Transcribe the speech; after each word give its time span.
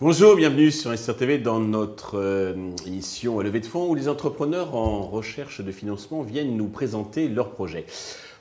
Bonjour, 0.00 0.34
bienvenue 0.34 0.72
sur 0.72 0.98
SR 0.98 1.16
TV 1.16 1.38
dans 1.38 1.60
notre 1.60 2.18
euh, 2.18 2.54
émission 2.84 3.38
Levée 3.38 3.60
de 3.60 3.66
fonds 3.66 3.88
où 3.88 3.94
les 3.94 4.08
entrepreneurs 4.08 4.74
en 4.74 5.02
recherche 5.02 5.60
de 5.60 5.70
financement 5.70 6.22
viennent 6.22 6.56
nous 6.56 6.66
présenter 6.66 7.28
leurs 7.28 7.50
projets. 7.50 7.86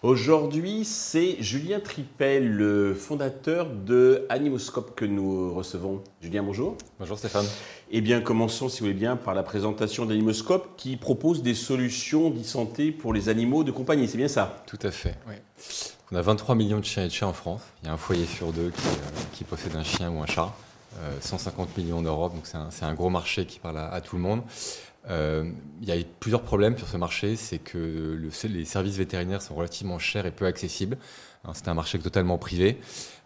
Aujourd'hui, 0.03 0.83
c'est 0.83 1.39
Julien 1.43 1.79
Tripel, 1.79 2.51
le 2.51 2.95
fondateur 2.95 3.67
de 3.69 4.25
Animoscope 4.29 4.95
que 4.95 5.05
nous 5.05 5.53
recevons. 5.53 6.01
Julien, 6.21 6.41
bonjour. 6.41 6.75
Bonjour 6.97 7.19
Stéphane. 7.19 7.45
Eh 7.91 8.01
bien, 8.01 8.19
commençons, 8.19 8.67
si 8.67 8.79
vous 8.79 8.87
voulez 8.87 8.97
bien, 8.97 9.15
par 9.15 9.35
la 9.35 9.43
présentation 9.43 10.07
d'Animoscope 10.07 10.75
qui 10.75 10.97
propose 10.97 11.43
des 11.43 11.53
solutions 11.53 12.31
d'e-santé 12.31 12.91
pour 12.91 13.13
les 13.13 13.29
animaux 13.29 13.63
de 13.63 13.69
compagnie. 13.69 14.07
C'est 14.07 14.17
bien 14.17 14.27
ça? 14.27 14.63
Tout 14.65 14.79
à 14.81 14.89
fait, 14.89 15.13
oui. 15.27 15.35
On 16.11 16.15
a 16.15 16.21
23 16.23 16.55
millions 16.55 16.79
de 16.79 16.85
chiens 16.85 17.03
et 17.03 17.07
de 17.07 17.13
chats 17.13 17.27
en 17.27 17.33
France. 17.33 17.61
Il 17.83 17.85
y 17.85 17.89
a 17.89 17.93
un 17.93 17.97
foyer 17.97 18.25
sur 18.25 18.51
deux 18.51 18.71
qui, 18.71 18.87
euh, 18.87 19.21
qui 19.33 19.43
possède 19.43 19.75
un 19.75 19.83
chien 19.83 20.09
ou 20.09 20.19
un 20.19 20.25
chat. 20.25 20.51
150 21.21 21.69
euh, 21.69 21.81
millions 21.81 22.01
d'Europe, 22.01 22.33
donc 22.33 22.45
c'est 22.45 22.85
un, 22.85 22.93
gros 22.93 23.09
marché 23.09 23.45
qui 23.45 23.59
parle 23.59 23.77
à, 23.77 24.01
tout 24.01 24.15
le 24.15 24.21
monde. 24.21 24.41
Euh, 25.09 25.51
il 25.81 25.89
y 25.89 25.91
a 25.91 25.95
plusieurs 26.19 26.43
problèmes 26.43 26.77
sur 26.77 26.87
ce 26.87 26.97
marché, 26.97 27.35
c'est 27.35 27.57
que 27.57 27.77
le, 27.77 28.29
les 28.49 28.65
services 28.65 28.97
vétérinaires 28.97 29.41
sont 29.41 29.55
relativement 29.55 29.99
chers 29.99 30.25
et 30.25 30.31
peu 30.31 30.45
accessibles. 30.45 30.97
Hein, 31.43 31.51
c'est 31.53 31.67
un 31.67 31.73
marché 31.73 31.97
totalement 31.97 32.37
privé. 32.37 32.77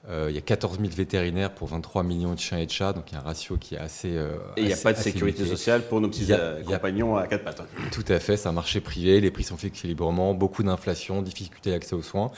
Euh, 0.08 0.28
il 0.30 0.36
y 0.36 0.38
a 0.38 0.42
14 0.42 0.80
000 0.80 0.92
vétérinaires 0.94 1.54
pour 1.54 1.68
23 1.68 2.04
millions 2.04 2.34
de 2.34 2.40
chiens 2.40 2.60
et 2.60 2.66
de 2.66 2.72
chats, 2.72 2.94
donc 2.94 3.12
il 3.12 3.16
y 3.16 3.18
a 3.18 3.22
un 3.22 3.24
ratio 3.24 3.58
qui 3.58 3.76
est 3.76 3.80
assez. 3.80 4.10
et 4.10 4.22
il 4.58 4.68
n'y 4.68 4.74
a 4.74 4.78
pas 4.78 4.94
de 4.94 5.00
sécurité 5.00 5.46
sociale 5.46 5.82
pour 5.82 6.00
nos 6.00 6.08
petits 6.08 6.32
compagnons 6.66 7.18
à 7.18 7.28
quatre 7.28 7.44
pattes. 7.44 7.64
Tout 7.92 8.06
à 8.08 8.20
fait, 8.20 8.38
c'est 8.38 8.48
un 8.48 8.54
marché 8.54 8.82
privé, 8.82 9.20
les 9.20 9.32
prix 9.32 9.44
sont 9.44 9.58
fixés 9.58 9.88
librement, 9.88 10.34
beaucoup 10.34 10.64
d'inflation, 10.64 11.22
difficulté 11.22 11.72
d'accès 11.72 11.96
aux 11.96 12.04
soins. 12.04 12.32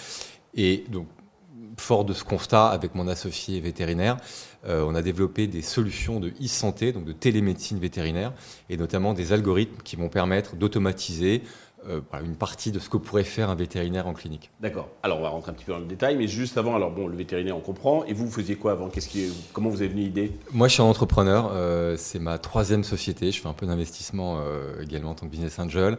Et 0.56 0.86
donc, 0.90 1.08
fort 1.80 2.06
de 2.06 2.14
ce 2.14 2.24
constat, 2.24 2.68
avec 2.68 2.96
mon 2.96 3.08
associé 3.08 3.60
vétérinaire, 3.60 4.18
euh, 4.68 4.84
on 4.86 4.96
a 4.96 5.02
développé 5.02 5.48
des 5.48 5.62
solutions 5.62 6.20
de 6.20 6.30
e-santé, 6.42 6.92
donc 6.92 7.06
de 7.06 7.14
télémédecine 7.14 7.80
vétérinaire, 7.80 8.34
et 8.70 8.78
notamment 8.78 9.14
des 9.14 9.32
algorithmes 9.32 9.82
qui 9.84 9.96
vont 9.96 10.10
permettre 10.10 10.56
d'automatiser 10.56 11.44
euh, 11.88 12.02
une 12.24 12.36
partie 12.36 12.72
de 12.72 12.80
ce 12.80 12.90
que 12.90 12.98
pourrait 12.98 13.24
faire 13.24 13.50
un 13.50 13.56
vétérinaire 13.56 14.08
en 14.08 14.14
clinique. 14.14 14.52
D'accord. 14.60 14.90
Alors 15.04 15.20
on 15.20 15.22
va 15.22 15.30
rentrer 15.30 15.52
un 15.52 15.54
petit 15.54 15.66
peu 15.66 15.72
dans 15.72 15.80
le 15.80 15.86
détail, 15.86 16.18
mais 16.18 16.28
juste 16.28 16.58
avant, 16.58 16.76
alors 16.76 16.92
bon, 16.92 17.08
le 17.08 17.16
vétérinaire 17.16 17.58
on 17.58 17.62
comprend. 17.62 18.04
Et 18.06 18.14
vous, 18.14 18.26
vous 18.26 18.32
faisiez 18.32 18.56
quoi 18.56 18.74
avant? 18.74 18.90
Qu'est-ce 18.90 19.10
qui, 19.10 19.32
comment 19.54 19.70
vous 19.70 19.82
avez 19.82 19.90
venu 19.90 20.02
l'idée? 20.02 20.32
Moi, 20.52 20.68
je 20.68 20.74
suis 20.74 20.82
un 20.82 20.86
entrepreneur. 20.86 21.52
Euh, 21.54 21.96
c'est 21.98 22.20
ma 22.20 22.38
troisième 22.38 22.84
société. 22.84 23.32
Je 23.32 23.42
fais 23.42 23.48
un 23.48 23.54
peu 23.54 23.66
d'investissement 23.66 24.42
également 24.82 25.12
en 25.12 25.16
tant 25.16 25.26
que 25.26 25.32
business 25.32 25.60
angel. 25.60 25.98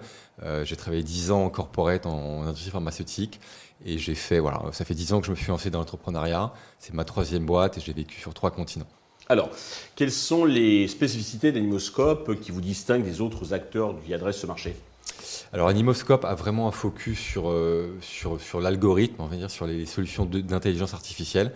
j'ai 0.64 0.76
travaillé 0.76 1.02
10 1.02 1.30
ans 1.30 1.44
en 1.44 1.50
corporate 1.50 2.06
en 2.06 2.42
industrie 2.42 2.70
pharmaceutique. 2.70 3.40
Et 3.84 3.98
j'ai 3.98 4.14
fait, 4.14 4.40
voilà, 4.40 4.60
ça 4.72 4.84
fait 4.84 4.94
10 4.94 5.12
ans 5.12 5.20
que 5.20 5.26
je 5.26 5.30
me 5.30 5.36
suis 5.36 5.48
lancé 5.48 5.70
dans 5.70 5.78
l'entrepreneuriat. 5.78 6.52
C'est 6.78 6.94
ma 6.94 7.04
troisième 7.04 7.46
boîte 7.46 7.78
et 7.78 7.80
j'ai 7.80 7.92
vécu 7.92 8.20
sur 8.20 8.34
trois 8.34 8.50
continents. 8.50 8.88
Alors, 9.28 9.50
quelles 9.94 10.12
sont 10.12 10.44
les 10.44 10.88
spécificités 10.88 11.52
d'Animoscope 11.52 12.40
qui 12.40 12.50
vous 12.50 12.62
distinguent 12.62 13.04
des 13.04 13.20
autres 13.20 13.52
acteurs 13.52 13.94
qui 14.04 14.14
adressent 14.14 14.38
ce 14.38 14.46
marché? 14.46 14.74
Alors 15.52 15.68
Animoscope 15.68 16.24
a 16.24 16.34
vraiment 16.34 16.68
un 16.68 16.72
focus 16.72 17.18
sur, 17.18 17.50
euh, 17.50 17.96
sur, 18.00 18.40
sur 18.40 18.60
l'algorithme, 18.60 19.16
on 19.18 19.26
va 19.26 19.36
dire, 19.36 19.50
sur 19.50 19.66
les 19.66 19.86
solutions 19.86 20.26
d'intelligence 20.26 20.94
artificielle. 20.94 21.52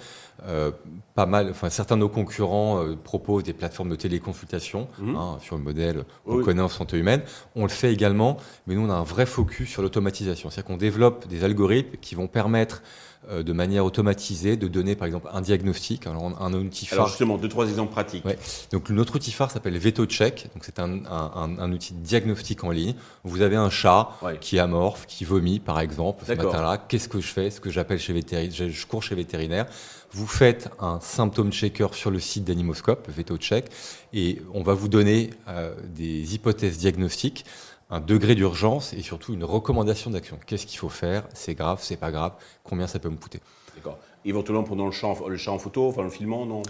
Euh, 0.46 0.70
pas 1.14 1.26
mal, 1.26 1.50
enfin 1.50 1.68
certains 1.68 1.96
de 1.96 2.00
nos 2.00 2.08
concurrents 2.08 2.82
euh, 2.82 2.96
proposent 2.96 3.44
des 3.44 3.52
plateformes 3.52 3.90
de 3.90 3.96
téléconsultation 3.96 4.88
mhm. 4.98 5.14
hein, 5.14 5.38
sur 5.40 5.56
le 5.56 5.62
modèle 5.62 6.04
qu'on 6.24 6.42
connaît 6.42 6.62
en 6.62 6.68
santé 6.68 6.96
humaine. 6.96 7.22
On 7.54 7.62
le 7.62 7.68
fait 7.68 7.92
également, 7.92 8.38
mais 8.66 8.74
nous 8.74 8.80
on 8.80 8.90
a 8.90 8.94
un 8.94 9.04
vrai 9.04 9.26
focus 9.26 9.68
sur 9.68 9.82
l'automatisation, 9.82 10.50
c'est-à-dire 10.50 10.68
qu'on 10.68 10.78
développe 10.78 11.28
des 11.28 11.44
algorithmes 11.44 11.96
qui 12.00 12.14
vont 12.14 12.28
permettre 12.28 12.82
de 13.30 13.52
manière 13.52 13.84
automatisée 13.84 14.56
de 14.56 14.66
donner 14.66 14.96
par 14.96 15.06
exemple 15.06 15.28
un 15.32 15.40
diagnostic, 15.40 16.08
alors 16.08 16.36
un 16.40 16.52
outil 16.54 16.86
phare. 16.86 16.98
Alors 16.98 17.08
justement, 17.08 17.38
deux 17.38 17.48
trois 17.48 17.68
exemples 17.68 17.92
pratiques. 17.92 18.24
Donc 18.72 18.90
notre 18.90 19.14
outil 19.14 19.30
phare 19.30 19.48
s'appelle 19.48 19.78
VetoCheck, 19.78 20.50
donc 20.54 20.64
c'est 20.64 20.80
un, 20.80 21.04
un, 21.04 21.56
un, 21.56 21.72
outil 21.72 21.94
de 21.94 22.00
diagnostic 22.00 22.64
en 22.64 22.70
ligne. 22.70 22.94
Vous 23.22 23.41
avez 23.42 23.56
un 23.56 23.70
chat 23.70 24.10
qui 24.40 24.58
amorphe, 24.58 25.06
qui 25.06 25.24
vomit 25.24 25.60
par 25.60 25.80
exemple 25.80 26.24
ce 26.26 26.32
matin-là. 26.32 26.78
Qu'est-ce 26.78 27.08
que 27.08 27.20
je 27.20 27.26
fais? 27.26 27.50
Ce 27.50 27.60
que 27.60 27.70
j'appelle 27.70 27.98
chez 27.98 28.12
vétérinaire, 28.12 28.68
je 28.70 28.86
cours 28.86 29.02
chez 29.02 29.14
vétérinaire. 29.14 29.66
Vous 30.12 30.26
faites 30.26 30.68
un 30.78 31.00
symptôme 31.00 31.52
checker 31.52 31.88
sur 31.92 32.10
le 32.10 32.20
site 32.20 32.44
d'Animoscope, 32.44 33.08
VetoCheck, 33.08 33.70
et 34.12 34.42
on 34.52 34.62
va 34.62 34.74
vous 34.74 34.88
donner 34.88 35.30
euh, 35.48 35.74
des 35.84 36.34
hypothèses 36.34 36.76
diagnostiques 36.76 37.46
un 37.88 38.00
degré 38.00 38.34
d'urgence 38.34 38.94
et 38.94 39.02
surtout 39.02 39.34
une 39.34 39.44
recommandation 39.44 40.10
d'action. 40.10 40.38
Qu'est-ce 40.46 40.66
qu'il 40.66 40.78
faut 40.78 40.88
faire? 40.88 41.24
C'est 41.34 41.54
grave, 41.54 41.78
c'est 41.82 41.96
pas 41.98 42.10
grave? 42.10 42.32
Combien 42.64 42.86
ça 42.86 42.98
peut 42.98 43.10
me 43.10 43.16
coûter? 43.16 43.40
D'accord. 43.74 43.98
Éventuellement 44.24 44.62
pendant 44.62 44.86
le 44.86 44.92
chat, 44.92 45.14
le 45.28 45.36
chat 45.36 45.50
en 45.50 45.58
photo, 45.58 45.88
enfin 45.88 46.02
le 46.02 46.08
filmant, 46.08 46.46
non 46.46 46.62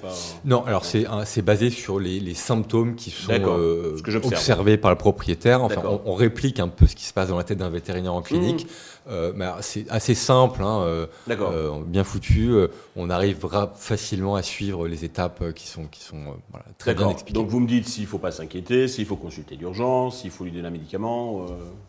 Non, 0.45 0.65
alors 0.65 0.85
c'est 0.85 1.43
basé 1.43 1.69
sur 1.69 2.01
les, 2.01 2.19
les, 2.19 2.35
symptômes 2.35 2.95
qui 2.95 3.11
sont 3.11 3.31
euh, 3.33 3.99
observés 4.25 4.79
par 4.79 4.91
le 4.91 4.97
propriétaire. 4.97 5.63
Enfin, 5.63 5.83
on, 6.07 6.15
réplique 6.15 6.61
un 6.61 6.69
peu 6.69 6.87
ce 6.87 6.97
qui 6.97 7.05
se 7.05 7.13
passe 7.13 7.29
dans 7.29 7.37
la 7.37 7.45
tête 7.45 7.59
d'un 7.59 7.69
vétérinaire 7.69 8.15
en 8.15 8.23
clinique. 8.23 8.65
Mmh. 8.65 8.69
Euh, 9.09 9.33
c'est 9.61 9.89
assez 9.91 10.15
simple, 10.15 10.63
hein, 10.63 10.83
euh, 10.83 11.07
euh, 11.29 11.83
bien 11.85 12.05
foutu. 12.05 12.55
on 12.97 13.11
arrivera 13.11 13.73
facilement 13.75 14.37
à 14.37 14.43
suivre 14.43 14.87
les 14.87 15.05
étapes 15.05 15.53
qui 15.55 15.67
sont, 15.67 15.87
qui 15.87 16.03
sont 16.03 16.37
voilà, 16.51 16.67
très 16.79 16.95
bien 16.95 17.09
expliquées. 17.09 17.39
Donc 17.39 17.49
vous 17.49 17.61
me 17.61 17.67
dites 17.67 17.89
s'il 17.89 18.05
ne 18.05 18.09
faut 18.09 18.19
pas 18.19 18.33
s'inquiéter, 18.33 18.89
s'il 18.89 19.07
faut 19.07 19.17
consulter 19.17 19.57
d'urgence, 19.57 20.21
s'il 20.21 20.31
faut 20.31 20.45
lui 20.45 20.53
donner 20.53 20.69
un 20.69 20.73
médicament. 20.73 21.47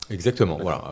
Exactement. 0.10 0.58
Voilà. 0.62 0.92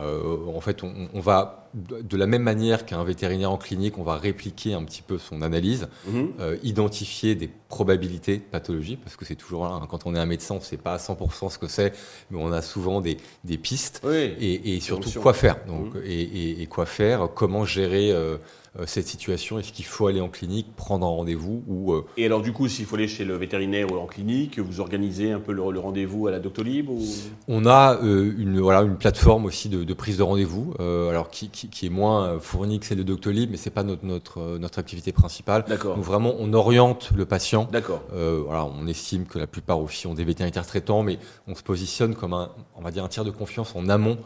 en 0.54 0.60
fait, 0.60 0.82
on, 0.82 0.92
on, 1.12 1.20
va 1.20 1.68
de 1.74 2.16
la 2.16 2.26
même 2.26 2.42
manière 2.42 2.84
qu'un 2.84 3.02
vétérinaire 3.02 3.50
en 3.50 3.56
clinique, 3.56 3.96
on 3.96 4.02
va 4.02 4.16
répliquer 4.16 4.74
un 4.74 4.84
petit 4.84 5.02
peu 5.02 5.18
son 5.18 5.42
analyse, 5.42 5.88
mhm. 6.06 6.32
identifier 6.62 7.34
des 7.34 7.48
probabilités 7.68 8.36
de 8.36 8.42
pathologie, 8.42 8.96
parce 8.96 9.16
que 9.16 9.24
c'est 9.24 9.36
toujours 9.36 9.64
là, 9.64 9.70
hein, 9.70 9.86
quand 9.88 10.06
on 10.06 10.14
est 10.14 10.18
un 10.18 10.26
médecin, 10.26 10.54
on 10.56 10.58
ne 10.58 10.62
sait 10.62 10.76
pas 10.76 10.94
à 10.94 10.98
100% 10.98 11.50
ce 11.50 11.58
que 11.58 11.66
c'est, 11.66 11.94
mais 12.30 12.38
on 12.38 12.52
a 12.52 12.60
souvent 12.60 13.00
des, 13.00 13.16
des 13.44 13.56
pistes, 13.56 14.02
et, 14.04 14.76
et, 14.76 14.80
surtout 14.80 15.10
quoi 15.20 15.32
faire. 15.32 15.64
Donc, 15.66 15.94
mhm 15.94 16.11
et, 16.12 16.66
quoi 16.66 16.86
faire, 16.86 17.28
comment 17.34 17.64
gérer 17.64 18.10
euh, 18.10 18.36
euh, 18.78 18.84
cette 18.86 19.06
situation 19.06 19.58
Est-ce 19.58 19.72
qu'il 19.72 19.84
faut 19.84 20.06
aller 20.06 20.20
en 20.20 20.28
clinique, 20.28 20.74
prendre 20.76 21.06
un 21.06 21.10
rendez-vous 21.10 21.62
ou 21.66 21.92
euh, 21.92 22.04
Et 22.16 22.26
alors 22.26 22.42
du 22.42 22.52
coup, 22.52 22.68
s'il 22.68 22.86
faut 22.86 22.96
aller 22.96 23.08
chez 23.08 23.24
le 23.24 23.36
vétérinaire 23.36 23.92
ou 23.92 23.96
en 23.96 24.06
clinique, 24.06 24.58
vous 24.58 24.80
organisez 24.80 25.32
un 25.32 25.40
peu 25.40 25.52
le, 25.52 25.62
rendez-vous 25.62 26.26
à 26.26 26.30
la 26.30 26.38
Doctolib 26.38 26.88
ou... 26.88 27.00
On 27.48 27.66
a 27.66 27.98
une, 28.02 28.60
voilà, 28.60 28.82
une 28.82 28.96
plateforme 28.96 29.44
aussi 29.44 29.68
de, 29.68 29.94
prise 29.94 30.18
de 30.18 30.22
rendez-vous, 30.22 30.74
alors 30.78 31.30
qui, 31.30 31.48
qui, 31.48 31.86
est 31.86 31.90
moins 31.90 32.38
fournie 32.40 32.80
que 32.80 32.86
celle 32.86 32.98
de 32.98 33.02
Doctolib, 33.02 33.50
mais 33.50 33.56
c'est 33.56 33.70
pas 33.70 33.82
notre, 33.82 34.04
notre, 34.04 34.58
notre 34.58 34.78
activité 34.78 35.12
principale. 35.12 35.64
D'accord. 35.68 35.96
Donc 35.96 36.04
vraiment, 36.04 36.34
on 36.38 36.52
oriente 36.52 37.10
le 37.14 37.26
patient. 37.26 37.68
D'accord. 37.70 38.02
voilà, 38.10 38.64
on 38.64 38.86
estime 38.86 39.26
que 39.26 39.38
la 39.38 39.46
plupart 39.46 39.80
aussi 39.80 40.06
ont 40.06 40.14
des 40.14 40.24
vétérinaires 40.24 40.66
traitants, 40.66 41.02
mais 41.02 41.18
on 41.46 41.54
se 41.54 41.62
positionne 41.62 42.14
comme 42.14 42.32
un, 42.32 42.50
on 42.76 42.82
va 42.82 42.90
dire 42.90 43.04
un 43.04 43.08
tiers 43.08 43.24
de 43.24 43.30
confiance 43.30 43.74
en 43.76 43.88
amont 43.88 44.18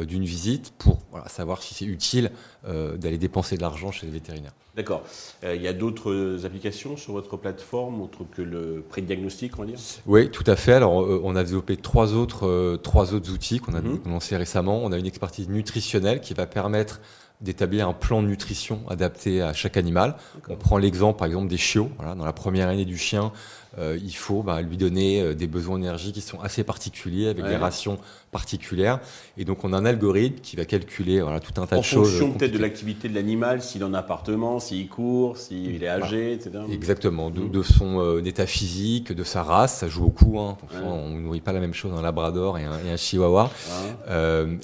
d'une 0.00 0.24
visite 0.24 0.72
pour 0.78 0.98
savoir 1.26 1.62
si 1.62 1.74
c'est 1.74 1.84
utile 1.84 2.30
euh, 2.66 2.96
d'aller 2.96 3.18
dépenser 3.18 3.56
de 3.56 3.62
l'argent 3.62 3.90
chez 3.90 4.06
le 4.06 4.12
vétérinaire. 4.12 4.52
D'accord. 4.74 5.02
Euh, 5.44 5.54
il 5.54 5.62
y 5.62 5.68
a 5.68 5.72
d'autres 5.72 6.46
applications 6.46 6.96
sur 6.96 7.12
votre 7.12 7.36
plateforme, 7.36 8.00
autre 8.00 8.24
que 8.34 8.40
le 8.40 8.84
pré-diagnostic, 8.88 9.58
on 9.58 9.62
va 9.62 9.68
dire? 9.68 9.78
Oui, 10.06 10.30
tout 10.30 10.44
à 10.46 10.56
fait. 10.56 10.72
Alors, 10.72 10.94
on 10.94 11.36
a 11.36 11.44
développé 11.44 11.76
trois 11.76 12.14
autres, 12.14 12.78
trois 12.82 13.12
autres 13.12 13.30
outils 13.30 13.58
qu'on 13.58 13.74
a 13.74 13.82
lancés 14.06 14.36
récemment. 14.36 14.80
On 14.82 14.92
a 14.92 14.98
une 14.98 15.06
expertise 15.06 15.48
nutritionnelle 15.48 16.20
qui 16.20 16.32
va 16.32 16.46
permettre 16.46 17.00
d'établir 17.42 17.88
un 17.88 17.92
plan 17.92 18.22
de 18.22 18.28
nutrition 18.28 18.80
adapté 18.88 19.42
à 19.42 19.52
chaque 19.52 19.76
animal. 19.76 20.16
On 20.48 20.56
prend 20.56 20.78
l'exemple, 20.78 21.18
par 21.18 21.26
exemple, 21.26 21.48
des 21.48 21.56
chiots. 21.56 21.90
Voilà, 21.98 22.14
dans 22.14 22.24
la 22.24 22.32
première 22.32 22.68
année 22.68 22.84
du 22.84 22.96
chien, 22.96 23.32
euh, 23.78 23.98
il 24.02 24.14
faut 24.14 24.42
bah, 24.42 24.60
lui 24.60 24.76
donner 24.76 25.22
euh, 25.22 25.34
des 25.34 25.46
besoins 25.46 25.78
d'énergie 25.78 26.12
qui 26.12 26.20
sont 26.20 26.38
assez 26.40 26.62
particuliers, 26.62 27.28
avec 27.28 27.46
des 27.46 27.56
rations 27.56 27.98
particulières. 28.30 29.00
Et 29.38 29.44
donc, 29.44 29.64
on 29.64 29.72
a 29.72 29.78
un 29.78 29.84
algorithme 29.86 30.40
qui 30.42 30.56
va 30.56 30.64
calculer 30.64 31.20
voilà, 31.20 31.40
tout 31.40 31.58
un 31.60 31.66
tas 31.66 31.78
de 31.78 31.82
choses. 31.82 32.08
En 32.08 32.10
fonction 32.10 32.32
peut-être 32.32 32.52
de 32.52 32.58
l'activité 32.58 33.08
de 33.08 33.14
l'animal, 33.14 33.62
s'il 33.62 33.80
est 33.80 33.84
en 33.84 33.94
appartement, 33.94 34.58
s'il 34.58 34.88
court, 34.88 35.38
s'il 35.38 35.82
est 35.82 35.88
âgé, 35.88 36.34
etc. 36.34 36.50
Exactement. 36.70 37.30
De, 37.30 37.40
mmh. 37.40 37.62
son 37.62 38.00
euh, 38.00 38.24
état 38.24 38.46
physique, 38.46 39.12
de 39.12 39.24
sa 39.24 39.42
race, 39.42 39.78
ça 39.78 39.88
joue 39.88 40.02
beaucoup. 40.02 40.38
Hein. 40.38 40.56
On 40.84 41.10
ne 41.10 41.20
nourrit 41.20 41.40
pas 41.40 41.52
la 41.52 41.60
même 41.60 41.74
chose 41.74 41.92
un 41.96 42.02
labrador 42.02 42.58
et 42.58 42.64
un, 42.64 42.96
chihuahua. 42.96 43.50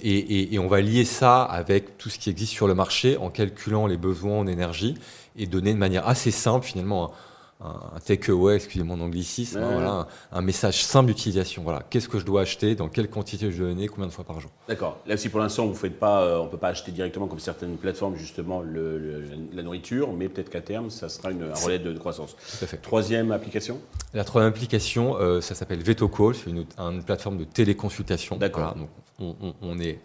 et, 0.03 0.55
et 0.55 0.59
on 0.59 0.69
va 0.69 0.81
lier 0.81 1.05
ça 1.05 1.43
avec 1.43 1.97
tout 1.97 2.11
ce 2.11 2.19
qui 2.19 2.29
existe 2.31 2.53
sur 2.53 2.68
le 2.69 2.75
marché 2.75 3.17
en 3.17 3.31
calculant 3.31 3.87
les 3.87 3.97
besoins 3.97 4.39
en 4.39 4.47
énergie 4.47 4.95
et 5.37 5.47
donner 5.47 5.73
de 5.73 5.79
manière 5.79 6.07
assez 6.07 6.31
simple 6.31 6.65
finalement 6.65 7.13
un, 7.61 7.99
takeaway, 8.05 8.57
excusez-moi 8.57 8.97
mon 8.97 9.05
anglicisme, 9.05 9.59
hein, 9.59 9.71
voilà, 9.73 10.07
un, 10.31 10.41
message 10.43 10.85
simple 10.85 11.09
d'utilisation. 11.09 11.63
Voilà, 11.63 11.83
qu'est-ce 11.91 12.09
que 12.09 12.19
je 12.19 12.25
dois 12.25 12.43
acheter, 12.43 12.75
dans 12.75 12.89
quelle 12.89 13.11
quantité 13.11 13.51
je 13.51 13.59
dois 13.59 13.71
donner, 13.71 13.89
combien 13.89 14.07
de 14.07 14.13
fois 14.13 14.25
par 14.25 14.39
jour? 14.39 14.51
D'accord. 14.69 14.99
Là, 15.07 15.17
si 15.17 15.29
pour 15.29 15.41
l'instant 15.41 15.67
vous 15.67 15.75
faites 15.75 15.99
pas, 15.99 16.23
euh, 16.23 16.39
on 16.39 16.47
peut 16.47 16.57
pas 16.57 16.69
acheter 16.69 16.93
directement 16.93 17.27
comme 17.27 17.41
certaines 17.41 17.77
plateformes 17.77 18.17
justement 18.17 18.61
le, 18.61 19.25
la 19.53 19.63
nourriture, 19.63 20.13
mais 20.13 20.29
peut-être 20.29 20.51
qu'à 20.51 20.61
terme, 20.61 20.91
ça 20.91 21.09
sera 21.09 21.33
une, 21.33 21.43
un 21.43 21.55
relais 21.55 21.81
de, 21.81 21.93
croissance. 21.99 22.37
Tout 22.37 22.65
à 22.65 22.69
fait. 22.69 22.77
Troisième 22.77 23.33
application? 23.33 23.81
La 24.15 24.23
troisième 24.23 24.53
application, 24.53 25.17
euh, 25.17 25.41
ça 25.41 25.57
s'appelle 25.57 25.83
VetoCall, 25.83 26.37
c'est 26.37 26.51
une, 26.51 26.65
une, 26.79 27.03
plateforme 27.03 27.39
de 27.39 27.45
téléconsultation. 27.45 28.37
D'accord. 28.37 28.77
donc 28.77 28.89
on, 29.19 29.35
on, 29.63 29.81
est 29.81 29.99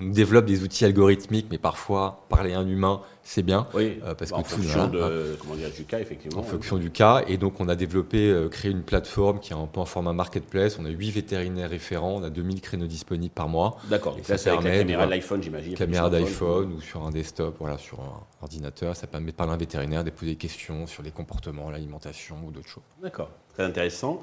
on 0.00 0.08
développe 0.08 0.46
des 0.46 0.62
outils 0.62 0.84
algorithmiques, 0.84 1.46
mais 1.50 1.58
parfois 1.58 2.24
parler 2.28 2.52
à 2.52 2.60
un 2.60 2.66
humain, 2.66 3.00
c'est 3.22 3.42
bien. 3.42 3.66
Oui, 3.74 3.98
euh, 4.04 4.14
parce 4.14 4.30
bah, 4.30 4.36
que 4.36 4.40
en 4.40 4.44
fonction 4.44 4.86
du 4.88 5.84
cas, 5.84 6.00
effectivement. 6.00 6.40
En 6.40 6.42
fonction 6.42 6.76
du 6.76 6.90
cas. 6.90 7.24
Et 7.26 7.36
donc, 7.36 7.60
on 7.60 7.68
a 7.68 7.74
développé, 7.76 8.30
euh, 8.30 8.48
créé 8.48 8.70
une 8.70 8.82
plateforme 8.82 9.40
qui 9.40 9.52
est 9.52 9.56
un 9.56 9.66
peu 9.66 9.80
en 9.80 9.84
format 9.84 10.12
marketplace. 10.12 10.78
On 10.78 10.84
a 10.84 10.90
8 10.90 11.10
vétérinaires 11.10 11.70
référents, 11.70 12.16
on 12.16 12.22
a 12.22 12.30
2000 12.30 12.60
créneaux 12.60 12.86
disponibles 12.86 13.34
par 13.34 13.48
mois. 13.48 13.78
D'accord. 13.90 14.16
Ça, 14.22 14.38
c'est 14.38 14.50
avec 14.50 14.64
la 14.64 14.78
caméra 14.78 15.06
d'iPhone, 15.06 15.42
j'imagine. 15.42 15.74
Caméra 15.74 16.10
d'iPhone 16.10 16.72
ou 16.74 16.80
sur 16.80 17.04
un 17.04 17.10
desktop, 17.10 17.56
voilà, 17.58 17.78
sur 17.78 18.00
un 18.00 18.22
ordinateur. 18.42 18.94
Ça 18.94 19.06
permet 19.06 19.32
de 19.32 19.36
parler 19.36 19.52
à 19.52 19.54
un 19.54 19.58
vétérinaire, 19.58 20.04
de 20.04 20.10
poser 20.10 20.32
des 20.32 20.36
questions 20.36 20.86
sur 20.86 21.02
les 21.02 21.10
comportements, 21.10 21.70
l'alimentation 21.70 22.36
ou 22.46 22.50
d'autres 22.50 22.68
choses. 22.68 22.84
D'accord. 23.02 23.30
Très 23.54 23.64
intéressant. 23.64 24.20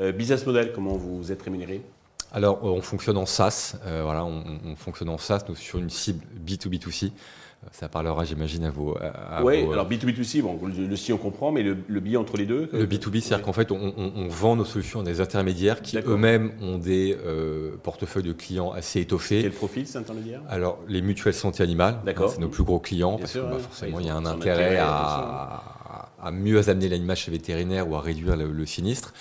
Euh, 0.00 0.12
business 0.12 0.46
model, 0.46 0.72
comment 0.72 0.96
vous 0.96 1.32
êtes 1.32 1.42
rémunéré? 1.42 1.82
Alors, 2.32 2.64
on 2.64 2.82
fonctionne 2.82 3.16
en 3.16 3.26
SaaS. 3.26 3.76
voilà, 3.84 4.24
on, 4.24 4.42
on, 4.64 4.76
fonctionne 4.76 5.08
en 5.08 5.18
SaaS, 5.18 5.44
nous, 5.48 5.56
sur 5.56 5.78
une 5.78 5.90
cible 5.90 6.24
B2B2C. 6.46 7.12
Ça 7.72 7.88
parlera, 7.88 8.24
j'imagine, 8.24 8.64
à 8.64 8.70
vos. 8.70 8.96
Oui, 9.42 9.64
alors 9.72 9.88
B2B2C, 9.88 10.42
bon, 10.42 10.58
le, 10.66 10.96
C 10.96 11.12
on 11.12 11.18
comprend, 11.18 11.50
mais 11.50 11.62
le, 11.62 11.76
le 11.88 12.00
B 12.00 12.16
entre 12.16 12.36
les 12.36 12.46
deux 12.46 12.68
Le 12.72 12.86
B2B, 12.86 13.20
c'est-à-dire 13.20 13.44
qu'en 13.44 13.52
fait, 13.52 13.72
on, 13.72 14.28
vend 14.28 14.56
nos 14.56 14.64
solutions 14.64 15.00
à 15.00 15.02
des 15.02 15.20
intermédiaires 15.20 15.82
qui 15.82 15.98
eux-mêmes 15.98 16.52
ont 16.60 16.78
des 16.78 17.16
euh, 17.24 17.76
portefeuilles 17.82 18.22
de 18.22 18.32
clients 18.32 18.72
assez 18.72 19.00
étoffés. 19.00 19.42
Quel 19.42 19.52
profil 19.52 19.86
ces 19.86 19.98
intermédiaires 19.98 20.42
Alors, 20.48 20.78
les 20.88 21.02
mutuelles 21.02 21.34
santé 21.34 21.62
animale, 21.62 21.98
c'est 22.28 22.38
nos 22.38 22.48
plus 22.48 22.64
gros 22.64 22.78
clients, 22.78 23.18
parce 23.18 23.32
que 23.32 23.38
bah, 23.38 23.58
forcément, 23.58 24.00
il 24.00 24.06
y 24.06 24.10
a 24.10 24.16
un 24.16 24.26
intérêt 24.26 24.78
à, 24.78 25.75
à, 26.20 26.30
mieux 26.30 26.68
amener 26.68 26.88
l'animal 26.88 27.16
chez 27.16 27.30
vétérinaire 27.30 27.88
ou 27.88 27.96
à 27.96 28.00
réduire 28.00 28.36
le 28.36 28.66
sinistre. 28.66 29.12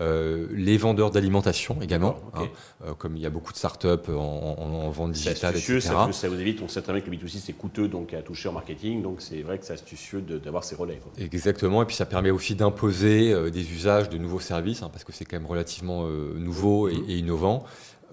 Euh, 0.00 0.46
les 0.52 0.78
vendeurs 0.78 1.10
d'alimentation 1.10 1.76
également, 1.82 2.16
hein, 2.32 2.48
euh, 2.82 2.94
comme 2.94 3.14
il 3.14 3.22
y 3.22 3.26
a 3.26 3.30
beaucoup 3.30 3.52
de 3.52 3.58
startups 3.58 4.08
en, 4.08 4.56
en, 4.58 4.88
vente 4.88 5.12
digitale, 5.12 5.54
etc. 5.54 5.80
Ça, 5.80 6.10
ça 6.12 6.28
vous 6.30 6.40
évite, 6.40 6.62
on 6.62 6.68
sait 6.68 6.80
très 6.80 6.94
bien 6.94 7.02
que 7.02 7.10
le 7.10 7.16
B2C 7.18 7.38
c'est 7.44 7.52
coûteux 7.52 7.88
donc 7.88 8.14
à 8.14 8.22
toucher 8.22 8.48
en 8.48 8.52
marketing, 8.52 9.02
donc 9.02 9.20
c'est 9.20 9.42
vrai 9.42 9.58
que 9.58 9.66
c'est 9.66 9.74
astucieux 9.74 10.22
d'avoir 10.22 10.64
ces 10.64 10.76
relais. 10.76 10.98
Exactement, 11.18 11.82
et 11.82 11.84
puis 11.84 11.94
ça 11.94 12.06
permet 12.06 12.30
aussi 12.30 12.54
d'imposer 12.54 13.34
euh, 13.34 13.50
des 13.50 13.70
usages 13.70 14.08
de 14.08 14.16
nouveaux 14.16 14.40
services, 14.40 14.82
hein, 14.82 14.88
parce 14.90 15.04
que 15.04 15.12
c'est 15.12 15.26
quand 15.26 15.36
même 15.36 15.46
relativement 15.46 16.06
nouveau 16.06 16.88
et, 16.88 16.94
mm-hmm. 16.94 17.18
innovant. 17.18 17.64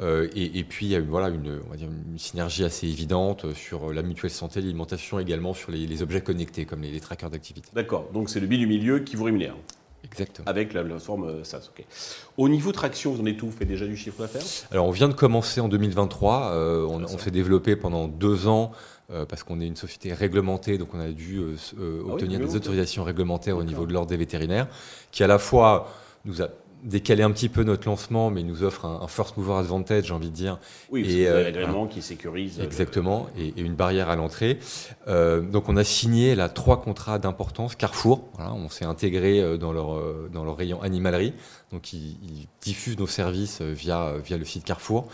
Et, 0.02 0.64
puis 0.64 0.86
il 0.86 0.92
y 0.92 0.96
a 0.96 1.02
voilà, 1.02 1.30
une, 1.30 1.60
on 1.66 1.70
va 1.70 1.76
dire 1.76 1.90
une 1.90 2.18
synergie 2.18 2.64
assez 2.64 2.88
évidente 2.88 3.54
sur 3.54 3.92
la 3.92 4.02
mutuelle 4.02 4.32
santé, 4.32 4.62
l'alimentation, 4.62 5.20
également 5.20 5.54
sur 5.54 5.72
les, 5.72 6.02
objets 6.02 6.22
connectés 6.22 6.66
comme 6.66 6.82
les, 6.82 6.92
les 6.92 7.00
trackers 7.00 7.30
d'activité. 7.30 7.70
D'accord, 7.74 8.10
donc 8.14 8.30
c'est 8.30 8.40
le 8.40 8.48
biais 8.48 8.60
du 8.60 8.68
milieu 8.68 9.00
qui 9.00 9.16
vous 9.16 9.26
rémunère. 9.26 9.56
Exactement. 10.04 10.48
Avec 10.48 10.74
la, 10.74 11.00
forme 11.00 11.26
euh, 11.26 11.44
SaaS. 11.44 11.70
Au 12.38 12.50
niveau 12.50 12.72
traction, 12.72 13.14
vous 13.14 13.22
en 13.22 13.26
êtes 13.26 13.42
où? 13.42 13.48
Vous 13.48 13.52
faites 13.52 13.68
déjà 13.68 13.86
du 13.86 13.98
chiffre 13.98 14.20
d'affaires? 14.20 14.42
Alors, 14.72 14.88
on 14.88 14.92
vient 14.92 15.08
de 15.08 15.14
commencer 15.14 15.62
en 15.62 15.68
2023. 15.68 16.52
Euh, 16.54 16.86
on, 16.86 17.18
s'est 17.18 17.32
développé 17.32 17.76
pendant 17.76 18.08
deux 18.08 18.48
ans 18.48 18.72
euh, 19.12 19.26
parce 19.26 19.44
qu'on 19.44 19.60
est 19.60 19.68
une 19.68 19.76
société 19.76 20.14
réglementée, 20.14 20.78
donc 20.78 20.90
on 20.94 21.00
a 21.00 21.10
dû 21.10 21.42
ah 21.78 22.12
obtenir 22.12 22.40
des 22.40 22.56
autorisations 22.56 23.04
réglementaires 23.04 23.58
au 23.58 23.64
niveau 23.64 23.86
de 23.86 23.94
l'ordre 23.94 24.10
des 24.10 24.18
vétérinaires, 24.18 24.68
qui 25.12 25.24
à 25.24 25.28
la 25.28 25.40
fois 25.40 25.92
nous 26.26 26.42
a 26.42 26.50
décaler 26.84 27.24
un 27.24 27.32
petit 27.32 27.50
peu 27.50 27.64
notre 27.64 27.88
lancement, 27.88 28.30
mais 28.30 28.42
il 28.42 28.48
nous 28.48 28.64
offre 28.64 28.86
un, 28.86 29.08
first 29.08 29.38
mover 29.38 29.60
advantage, 29.60 30.06
j'ai 30.06 30.14
envie 30.14 30.30
de 30.30 30.36
dire. 30.36 30.60
Oui, 30.90 31.06
et 31.10 31.28
euh, 31.28 31.88
qui 31.90 32.02
sécurise. 32.02 32.60
Exactement, 32.60 33.28
et, 33.38 33.54
une 33.60 33.76
barrière 33.76 34.10
à 34.10 34.16
l'entrée. 34.16 34.60
Euh, 35.08 35.42
donc 35.42 35.70
on 35.70 35.78
a 35.78 35.84
signé 35.84 36.36
là 36.36 36.50
trois 36.50 36.82
contrats 36.82 37.20
d'importance. 37.20 37.76
Carrefour, 37.76 38.30
voilà, 38.34 38.54
on 38.54 38.70
s'est 38.70 38.86
intégré 38.86 39.40
euh, 39.40 39.58
dans 39.58 39.72
leur 39.72 40.00
dans 40.32 40.44
leur 40.44 40.58
rayon 40.58 40.82
animalerie, 40.82 41.34
donc 41.72 41.94
ils, 41.94 42.48
diffusent 42.62 42.98
nos 42.98 43.08
services 43.08 43.62
via 43.62 44.14
via 44.24 44.38
le 44.38 44.46
site 44.46 44.64
Carrefour. 44.64 45.08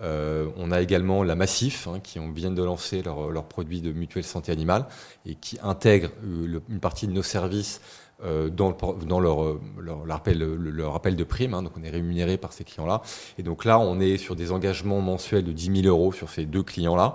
on 0.00 0.70
a 0.70 0.80
également 0.80 1.22
la 1.22 1.34
Massif, 1.34 1.88
hein, 1.88 2.00
qui 2.02 2.18
viennent 2.34 2.54
de 2.54 2.62
lancer 2.62 3.02
leurs 3.02 3.30
leur 3.30 3.44
produit 3.44 3.80
de 3.80 3.92
mutuelle 3.92 4.24
santé 4.24 4.52
animale 4.52 4.86
et 5.26 5.34
qui 5.34 5.58
intègre 5.62 6.10
une 6.24 6.80
partie 6.80 7.06
de 7.06 7.12
nos 7.12 7.22
services 7.22 7.80
euh, 8.24 8.48
dans, 8.48 8.72
dans 8.72 9.20
leur, 9.20 9.44
euh, 9.44 9.60
leur, 9.78 10.04
leur, 10.04 10.16
appel, 10.16 10.38
leur, 10.38 10.96
appel, 10.96 11.14
de 11.14 11.22
prime. 11.22 11.54
Hein, 11.54 11.62
donc 11.62 11.72
on 11.78 11.84
est 11.84 11.90
rémunéré 11.90 12.36
par 12.36 12.52
ces 12.52 12.64
clients-là. 12.64 13.00
Et 13.38 13.44
donc 13.44 13.64
là, 13.64 13.78
on 13.78 14.00
est 14.00 14.16
sur 14.16 14.34
des 14.34 14.50
engagements 14.50 15.00
mensuels 15.00 15.44
de 15.44 15.52
10 15.52 15.82
000 15.82 15.86
euros 15.86 16.10
sur 16.10 16.28
ces 16.28 16.44
deux 16.44 16.64
clients-là. 16.64 17.14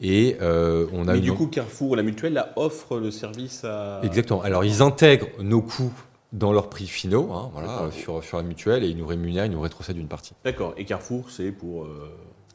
Et 0.00 0.38
euh, 0.40 0.86
on 0.94 1.06
a 1.06 1.12
Mais 1.12 1.20
du 1.20 1.34
coup, 1.34 1.48
Carrefour, 1.48 1.96
la 1.96 2.02
mutuelle, 2.02 2.32
là, 2.32 2.54
offre 2.56 2.98
le 2.98 3.10
service 3.10 3.62
à. 3.64 4.00
Exactement. 4.02 4.40
Alors 4.40 4.64
ils 4.64 4.80
intègrent 4.80 5.28
nos 5.42 5.60
coûts 5.60 5.92
dans 6.32 6.52
leurs 6.52 6.70
prix 6.70 6.86
finaux, 6.86 7.30
hein, 7.30 7.50
voilà, 7.52 7.90
sur, 7.90 8.24
sur 8.24 8.38
la 8.38 8.42
mutuelle, 8.42 8.84
et 8.84 8.88
ils 8.88 8.96
nous 8.96 9.06
rémunèrent, 9.06 9.44
ils 9.44 9.52
nous 9.52 9.60
rétrocèdent 9.60 9.98
une 9.98 10.08
partie. 10.08 10.32
D'accord. 10.44 10.72
Et 10.78 10.86
Carrefour, 10.86 11.30
c'est 11.30 11.52
pour. 11.52 11.86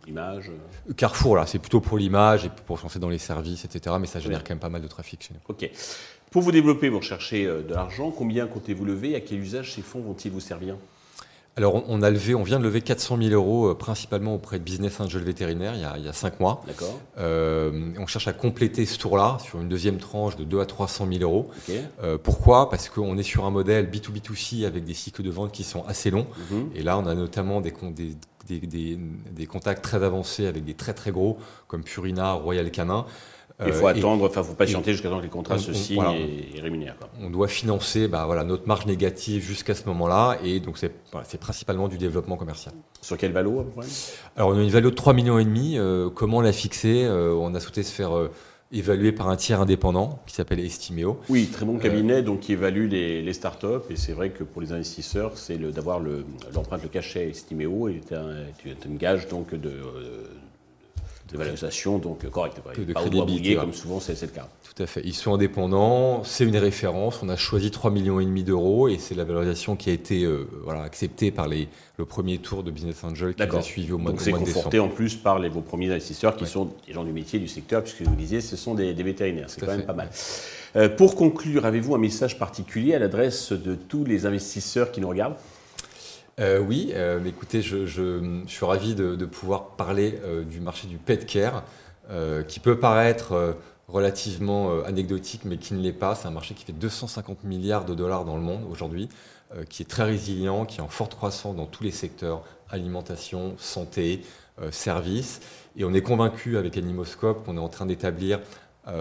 l'image 0.07 0.51
Carrefour, 0.98 1.36
là, 1.36 1.45
c'est 1.45 1.60
plutôt 1.60 1.80
pour 1.80 2.00
l'image 2.00 2.45
et 2.45 2.50
pour 2.66 2.80
se 2.80 2.84
lancer 2.84 2.98
dans 2.98 3.10
les 3.10 3.19
services, 3.19 3.66
etc. 3.66 3.98
Mais 4.00 4.07
ça 4.07 4.19
génère 4.19 4.44
quand 4.44 4.51
même 4.51 4.60
pas 4.60 4.69
mal 4.69 4.81
de 4.81 4.88
trafic 4.88 5.22
chez 5.22 5.36
nous. 5.36 5.42
Ok. 5.48 5.69
Pour 6.33 6.41
vous 6.41 6.51
développer, 6.51 6.89
vous 6.89 6.97
recherchez 6.97 7.45
euh, 7.45 7.62
de 7.62 7.75
l'argent. 7.75 8.09
Combien 8.09 8.47
comptez-vous 8.47 8.85
lever? 8.85 9.13
À 9.13 9.19
quel 9.19 9.39
usage 9.39 9.75
ces 9.75 9.83
fonds 9.83 10.01
vont-ils 10.01 10.31
vous 10.31 10.39
servir? 10.39 10.75
Alors, 11.56 11.83
on 11.88 12.01
a 12.01 12.09
levé, 12.09 12.33
on 12.33 12.41
vient 12.41 12.57
de 12.57 12.63
lever 12.63 12.81
400 12.81 13.19
000 13.21 13.30
euros 13.35 13.68
euh, 13.68 13.75
principalement 13.75 14.33
auprès 14.33 14.57
de 14.57 14.63
Business 14.63 15.00
Angel 15.00 15.21
Vétérinaire 15.21 15.75
il 15.75 15.81
y 15.81 15.83
a, 15.83 15.94
il 16.00 16.03
y 16.03 16.07
a 16.07 16.13
cinq 16.13 16.39
mois. 16.39 16.63
D'accord. 16.65 17.00
Euh, 17.19 17.91
on 18.00 18.07
cherche 18.07 18.27
à 18.27 18.33
compléter 18.33 18.88
ce 18.88 18.97
tour-là 18.97 19.38
sur 19.44 19.62
une 19.62 19.69
deuxième 19.69 19.97
tranche 19.97 20.35
de 20.35 20.44
2 20.44 20.59
à 20.59 20.65
300 20.65 21.07
000 21.07 21.21
euros. 21.21 21.51
pourquoi? 22.24 22.71
Parce 22.71 22.89
qu'on 22.89 23.15
est 23.19 23.24
sur 23.24 23.45
un 23.45 23.51
modèle 23.51 23.88
B2B2C 23.91 24.65
avec 24.65 24.85
des 24.85 24.95
cycles 24.95 25.21
de 25.21 25.30
vente 25.30 25.51
qui 25.51 25.63
sont 25.63 25.85
assez 25.85 26.09
longs. 26.09 26.25
Mhm. 26.50 26.71
Et 26.74 26.81
là, 26.81 26.97
on 26.97 27.06
a 27.06 27.13
notamment 27.13 27.62
des, 27.62 27.71
des, 27.91 28.59
des, 28.59 28.97
des, 29.31 29.45
contacts 29.45 29.83
très 29.83 30.01
avancés 30.01 30.47
avec 30.47 30.65
des 30.65 30.74
très 30.74 30.95
très 30.95 31.12
gros 31.12 31.38
comme 31.68 31.83
Purina, 31.83 32.33
Royal 32.33 32.71
Canin. 32.71 33.06
Il 33.68 33.74
faut 33.74 33.88
euh, 33.88 33.89
attendre, 33.89 34.27
enfin, 34.27 34.44
faut 34.44 34.54
patienter 34.54 34.92
jusqu'à 34.92 35.10
ce 35.10 35.15
que 35.15 35.21
les 35.21 35.30
contrats 35.30 35.57
se 35.57 35.74
signent 35.74 36.01
et, 36.56 36.60
rémunèrent. 36.62 36.95
On 37.21 37.30
doit 37.30 37.48
financer 37.48 38.07
bah, 38.07 38.25
voilà, 38.25 38.44
notre 38.44 38.68
marge 38.68 38.86
négative 38.86 39.44
jusqu'à 39.44 39.75
ce 39.75 39.86
moment-là, 39.88 40.38
et 40.44 40.60
donc 40.60 40.77
c'est 40.77 40.92
voilà, 41.12 41.27
principalement 41.39 41.88
du 41.88 41.98
développement 41.98 42.38
commercial. 42.38 42.74
Sur 43.01 43.18
quel 43.18 43.31
valo 43.31 43.62
à 43.62 43.63
peu 43.63 43.71
près? 43.71 43.88
Alors 44.36 44.50
on 44.50 44.57
a 44.57 44.62
une 44.62 44.69
valeur 44.69 44.92
de 44.92 44.95
3,5 44.95 45.15
millions 45.15 45.39
et 45.39 45.45
demi. 45.45 45.77
Euh, 45.77 46.10
comment 46.10 46.42
la 46.42 46.54
fixer? 46.54 47.04
Euh, 47.06 47.33
On 47.33 47.54
a 47.56 47.60
souhaité 47.60 47.83
se 47.83 47.92
faire 47.92 48.12
évaluer 48.74 49.12
par 49.12 49.30
un 49.30 49.36
tiers 49.36 49.62
indépendant 49.62 50.19
qui 50.25 50.33
s'appelle 50.33 50.59
Estimeo. 50.59 51.19
Oui, 51.30 51.48
très 51.48 51.66
bon 51.66 51.77
cabinet 51.77 52.24
donc 52.24 52.42
qui 52.42 52.54
évalue 52.54 52.89
les, 52.89 53.21
les 53.21 53.33
startups 53.33 53.86
et 53.89 53.95
c'est 53.95 54.13
vrai 54.13 54.31
que 54.31 54.44
pour 54.44 54.62
les 54.62 54.71
investisseurs, 54.71 55.38
c'est 55.38 55.57
d'avoir 55.57 56.00
l'empreinte, 56.00 56.81
le, 56.81 56.89
cachet 56.89 57.30
Estimeo 57.30 57.88
est 57.88 58.12
un, 58.12 58.31
est 58.66 58.88
un 58.88 58.95
gage 58.95 59.27
donc 59.27 59.54
de, 59.54 59.74
de 61.33 61.38
valorisation 61.38 61.97
donc 61.97 62.30
correcte. 62.30 62.57
De 62.57 62.94
pas 62.94 63.02
crédibilité. 63.02 63.56
comme 63.56 63.73
souvent 63.73 63.99
c'est 63.99 64.19
le 64.21 64.28
cas. 64.28 64.47
Tout 64.63 64.81
à 64.81 64.87
fait. 64.87 65.02
Ils 65.04 65.13
sont 65.13 65.33
indépendants, 65.33 66.23
c'est 66.23 66.45
une 66.45 66.57
référence. 66.57 67.21
On 67.21 67.30
a 67.30 67.35
choisi 67.35 67.69
3,5 67.69 67.92
millions 67.92 68.19
et 68.19 68.25
demi 68.25 68.44
d'euros 68.44 68.87
et 68.87 68.97
c'est 68.97 69.16
la 69.16 69.23
valorisation 69.23 69.75
qui 69.75 69.90
a 69.90 69.94
été 69.94 70.23
euh, 70.23 70.47
voilà, 70.63 70.83
acceptée 70.83 71.31
par 71.31 71.47
les, 71.47 71.68
le 71.97 72.06
premier 72.06 72.37
tour 72.37 72.63
de 72.63 72.71
Business 72.71 73.04
Angel 73.04 73.35
qui 73.35 73.44
a 73.44 73.61
suivi 73.61 73.92
au 73.92 73.97
mois, 73.97 74.11
donc 74.11 74.23
de, 74.23 74.31
Donc 74.31 74.40
c'est 74.40 74.54
conforté 74.54 74.80
en 74.80 74.90
plus 74.90 75.16
par 75.16 75.40
les, 75.40 75.49
vos 75.49 75.61
premiers 75.61 75.90
investisseurs 75.90 76.35
qui 76.35 76.45
sont 76.45 76.69
des 76.87 76.94
gens 76.94 77.04
du 77.04 77.11
métier, 77.11 77.40
du 77.40 77.47
secteur, 77.47 77.83
puisque 77.83 78.04
vous 78.04 78.16
disiez 78.16 78.42
ce 78.42 78.56
sont 78.56 78.75
des, 78.75 78.94
vétérinaires. 78.94 79.49
C'est 79.49 79.61
quand 79.61 79.68
même 79.68 79.85
pas 79.85 79.94
mal. 79.94 80.09
Euh, 80.75 80.90
pour 80.90 81.16
conclure, 81.16 81.66
avez-vous 81.66 81.94
un 81.94 81.99
message 81.99 82.40
particulier 82.40 82.95
à 82.95 82.99
l'adresse 82.99 83.52
de 83.52 83.75
tous 83.75 84.06
les 84.06 84.25
investisseurs 84.25 84.92
qui 84.92 85.02
nous 85.02 85.09
regardent? 85.09 85.35
Euh, 86.40 86.59
oui, 86.59 86.92
euh, 86.95 87.23
écoutez, 87.25 87.61
je, 87.61 87.85
suis 88.47 88.66
ravi 88.66 88.95
de, 88.95 89.25
pouvoir 89.25 89.68
parler 89.75 90.19
euh, 90.23 90.44
du 90.44 90.59
marché 90.59 90.87
du 90.87 90.97
pet 90.97 91.25
care, 91.25 91.63
qui 92.49 92.59
peut 92.59 92.78
paraître 92.78 93.56
relativement 93.87 94.83
anecdotique, 94.83 95.44
mais 95.45 95.57
qui 95.57 95.73
ne 95.73 95.80
l'est 95.81 95.94
pas. 95.94 96.16
C'est 96.16 96.28
un 96.28 96.31
marché 96.31 96.54
qui 96.54 96.66
fait 96.66 96.73
250 96.73 97.45
milliards 97.45 97.85
de 97.85 97.95
dollars 97.95 98.25
dans 98.25 98.35
le 98.35 98.44
monde 98.44 98.68
aujourd'hui, 98.69 99.07
qui 99.69 99.83
est 99.83 99.85
très 99.85 100.04
résilient, 100.04 100.66
qui 100.66 100.80
est 100.80 100.83
en 100.83 100.90
forte 100.90 101.16
croissance 101.16 101.56
dans 101.56 101.66
tous 101.66 101.81
les 101.81 101.92
secteurs, 101.92 102.44
alimentation, 102.69 103.56
santé, 103.57 104.21
services. 104.71 105.40
Et 105.78 105.85
on 105.85 105.94
est 105.94 106.02
convaincu 106.02 106.57
avec 106.57 106.75
Animoscope 106.75 107.45
qu'on 107.45 107.56
est 107.56 107.61
en 107.61 107.69
train 107.69 107.85
d'établir 107.85 108.42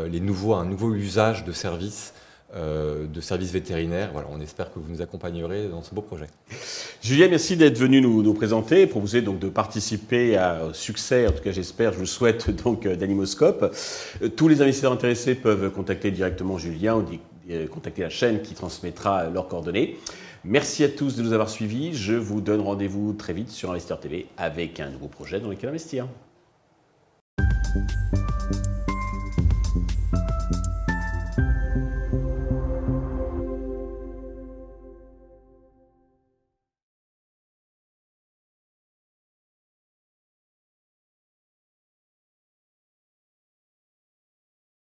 les 0.07 0.21
nouveaux, 0.21 0.55
un 0.55 0.65
nouveau 0.65 0.95
usage 0.95 1.45
de 1.45 1.51
services 1.51 2.15
euh, 2.15 2.31
de 2.55 3.21
services 3.21 3.53
vétérinaires. 3.53 4.11
Voilà, 4.13 4.29
on 4.31 4.41
espère 4.41 4.73
que 4.73 4.79
vous 4.79 4.93
nous 4.93 5.01
accompagnerez 5.01 5.69
dans 5.69 5.83
ce 5.83 5.95
beau 5.95 6.03
projet. 6.03 6.27
Julien, 7.03 7.29
merci 7.29 7.57
d'être 7.57 7.79
venu 7.79 8.01
nous, 8.01 8.23
nous, 8.23 8.35
présenter, 8.35 8.87
proposer 8.87 9.23
donc 9.23 9.39
de 9.39 9.49
participer 9.49 10.37
à 10.37 10.69
succès, 10.73 11.27
en 11.27 11.33
tout 11.33 11.43
cas 11.43 11.53
j'espère, 11.53 11.93
je 11.93 11.99
vous 11.99 12.07
souhaite 12.07 12.51
donc 12.65 12.87
euh, 12.87 12.97
d'Animoscope. 12.97 13.75
Euh, 14.23 14.29
tous 14.29 14.49
les 14.49 14.61
investisseurs 14.63 14.93
intéressés 14.93 15.35
peuvent 15.35 15.71
contacter 15.71 16.11
directement 16.11 16.59
Julien 16.59 16.97
ou 16.97 17.05
contacter 17.71 18.03
la 18.03 18.09
chaîne 18.09 18.41
qui 18.41 18.55
transmettra 18.55 19.29
leurs 19.29 19.49
coordonnées. 19.49 19.99
Merci 20.45 20.85
à 20.85 20.89
tous 20.89 21.17
de 21.17 21.23
nous 21.23 21.33
avoir 21.33 21.49
suivis. 21.49 21.95
Je 21.95 22.15
vous 22.15 22.41
donne 22.41 22.61
rendez-vous 22.61 23.13
très 23.13 23.33
vite 23.33 23.51
sur 23.51 23.71
Investir 23.71 23.99
TV 24.01 24.27
avec 24.37 24.81
un 24.81 24.91
nouveau 24.91 25.09
projet 25.09 25.41
dans 25.41 25.49
lequel 25.49 25.71
investir. 25.71 26.07